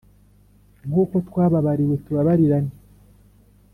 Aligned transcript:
nkuko 0.87 1.15
twababariwe, 1.27 1.95
tubabarirane. 2.03 2.71